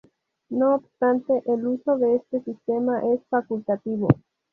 [0.49, 4.07] No obstante, el uso de este sistema es facultativo.